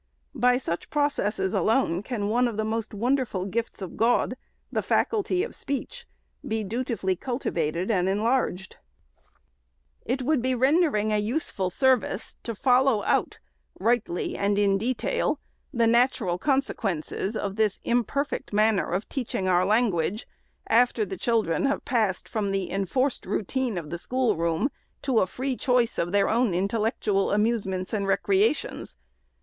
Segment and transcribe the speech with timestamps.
[0.33, 2.99] By such processes alone can one of 556 THE SECRETAEY'S the most
[3.39, 4.35] wonderful gifts of God,—
[4.71, 6.07] the faculty of speech,—
[6.53, 8.77] be dutifully cultivated and enlarged.
[10.03, 13.37] It would be rendering a useful service, to follow out,
[13.79, 15.39] rightly, and in detail,
[15.71, 20.27] the natural consequences of this imperfect manner of teaching our language,
[20.65, 24.69] after the chil dren have passed from the enforced routine of the school room
[25.03, 28.97] to a free choice of their own intellectual amuse ments and recreations.